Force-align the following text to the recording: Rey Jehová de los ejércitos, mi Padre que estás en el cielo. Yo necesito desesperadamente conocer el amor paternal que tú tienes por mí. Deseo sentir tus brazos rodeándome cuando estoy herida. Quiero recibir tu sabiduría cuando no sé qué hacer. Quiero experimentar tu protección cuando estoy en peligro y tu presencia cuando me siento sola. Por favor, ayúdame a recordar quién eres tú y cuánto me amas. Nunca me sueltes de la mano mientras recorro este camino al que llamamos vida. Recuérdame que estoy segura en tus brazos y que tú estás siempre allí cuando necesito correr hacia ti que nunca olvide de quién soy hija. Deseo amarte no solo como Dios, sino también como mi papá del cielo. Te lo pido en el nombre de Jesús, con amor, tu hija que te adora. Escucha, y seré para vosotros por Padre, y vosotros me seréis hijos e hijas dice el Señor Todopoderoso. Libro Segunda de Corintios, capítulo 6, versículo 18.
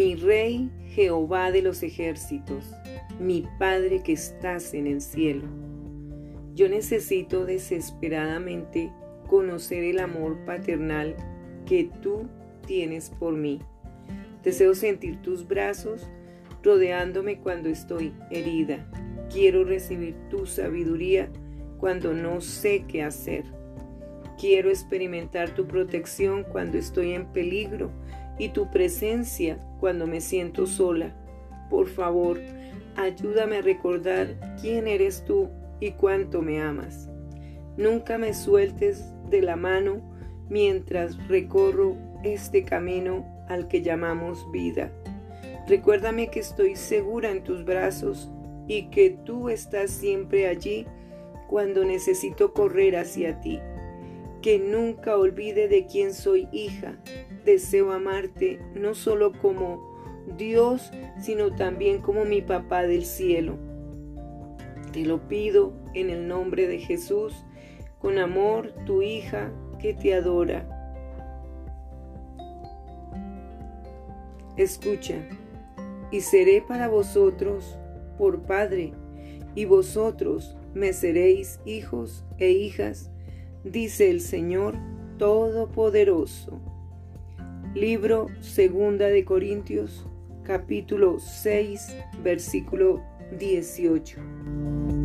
Rey 0.00 0.70
Jehová 0.94 1.50
de 1.52 1.60
los 1.60 1.82
ejércitos, 1.82 2.74
mi 3.18 3.46
Padre 3.58 4.02
que 4.02 4.14
estás 4.14 4.72
en 4.72 4.86
el 4.86 5.02
cielo. 5.02 5.42
Yo 6.54 6.70
necesito 6.70 7.44
desesperadamente 7.44 8.90
conocer 9.28 9.84
el 9.84 9.98
amor 9.98 10.38
paternal 10.46 11.14
que 11.66 11.90
tú 12.00 12.30
tienes 12.66 13.10
por 13.10 13.34
mí. 13.34 13.60
Deseo 14.42 14.74
sentir 14.74 15.20
tus 15.20 15.46
brazos 15.46 16.08
rodeándome 16.62 17.38
cuando 17.38 17.68
estoy 17.68 18.14
herida. 18.30 18.90
Quiero 19.30 19.64
recibir 19.64 20.14
tu 20.30 20.46
sabiduría 20.46 21.30
cuando 21.78 22.14
no 22.14 22.40
sé 22.40 22.86
qué 22.88 23.02
hacer. 23.02 23.44
Quiero 24.38 24.70
experimentar 24.70 25.50
tu 25.50 25.66
protección 25.66 26.44
cuando 26.44 26.78
estoy 26.78 27.12
en 27.12 27.26
peligro 27.26 27.90
y 28.40 28.48
tu 28.48 28.70
presencia 28.70 29.58
cuando 29.78 30.06
me 30.06 30.22
siento 30.22 30.66
sola. 30.66 31.14
Por 31.68 31.88
favor, 31.88 32.40
ayúdame 32.96 33.58
a 33.58 33.62
recordar 33.62 34.34
quién 34.62 34.88
eres 34.88 35.22
tú 35.26 35.50
y 35.78 35.92
cuánto 35.92 36.40
me 36.40 36.62
amas. 36.62 37.10
Nunca 37.76 38.16
me 38.16 38.32
sueltes 38.32 39.04
de 39.28 39.42
la 39.42 39.56
mano 39.56 40.00
mientras 40.48 41.28
recorro 41.28 41.96
este 42.24 42.64
camino 42.64 43.26
al 43.46 43.68
que 43.68 43.82
llamamos 43.82 44.50
vida. 44.50 44.90
Recuérdame 45.68 46.28
que 46.28 46.40
estoy 46.40 46.76
segura 46.76 47.30
en 47.30 47.44
tus 47.44 47.66
brazos 47.66 48.30
y 48.66 48.88
que 48.88 49.10
tú 49.10 49.50
estás 49.50 49.90
siempre 49.90 50.48
allí 50.48 50.86
cuando 51.46 51.84
necesito 51.84 52.54
correr 52.54 52.96
hacia 52.96 53.38
ti 53.42 53.60
que 54.42 54.58
nunca 54.58 55.16
olvide 55.16 55.68
de 55.68 55.86
quién 55.86 56.14
soy 56.14 56.48
hija. 56.52 56.98
Deseo 57.44 57.92
amarte 57.92 58.60
no 58.74 58.94
solo 58.94 59.32
como 59.32 59.90
Dios, 60.36 60.90
sino 61.20 61.54
también 61.54 62.00
como 62.00 62.24
mi 62.24 62.42
papá 62.42 62.82
del 62.82 63.04
cielo. 63.04 63.56
Te 64.92 65.04
lo 65.04 65.28
pido 65.28 65.72
en 65.94 66.10
el 66.10 66.26
nombre 66.26 66.66
de 66.66 66.78
Jesús, 66.78 67.44
con 67.98 68.18
amor, 68.18 68.72
tu 68.86 69.02
hija 69.02 69.52
que 69.78 69.94
te 69.94 70.14
adora. 70.14 70.66
Escucha, 74.56 75.16
y 76.10 76.20
seré 76.20 76.62
para 76.62 76.88
vosotros 76.88 77.78
por 78.18 78.42
Padre, 78.42 78.92
y 79.54 79.64
vosotros 79.64 80.56
me 80.74 80.92
seréis 80.92 81.60
hijos 81.64 82.24
e 82.38 82.50
hijas 82.50 83.10
dice 83.64 84.10
el 84.10 84.20
Señor 84.20 84.76
Todopoderoso. 85.18 86.60
Libro 87.74 88.26
Segunda 88.40 89.06
de 89.06 89.24
Corintios, 89.24 90.06
capítulo 90.42 91.18
6, 91.20 91.96
versículo 92.22 93.02
18. 93.38 94.99